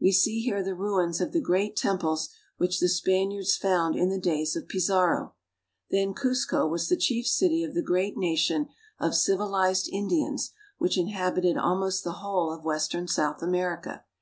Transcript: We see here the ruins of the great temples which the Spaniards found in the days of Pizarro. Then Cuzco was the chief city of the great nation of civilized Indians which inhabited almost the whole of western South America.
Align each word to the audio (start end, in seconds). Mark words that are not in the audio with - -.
We 0.00 0.10
see 0.10 0.40
here 0.40 0.62
the 0.62 0.74
ruins 0.74 1.20
of 1.20 1.32
the 1.32 1.40
great 1.42 1.76
temples 1.76 2.30
which 2.56 2.80
the 2.80 2.88
Spaniards 2.88 3.58
found 3.58 3.94
in 3.94 4.08
the 4.08 4.18
days 4.18 4.56
of 4.56 4.68
Pizarro. 4.70 5.34
Then 5.90 6.14
Cuzco 6.14 6.66
was 6.66 6.88
the 6.88 6.96
chief 6.96 7.26
city 7.26 7.62
of 7.62 7.74
the 7.74 7.82
great 7.82 8.16
nation 8.16 8.68
of 8.98 9.14
civilized 9.14 9.90
Indians 9.92 10.52
which 10.78 10.96
inhabited 10.96 11.58
almost 11.58 12.04
the 12.04 12.12
whole 12.22 12.50
of 12.54 12.64
western 12.64 13.06
South 13.06 13.42
America. 13.42 14.02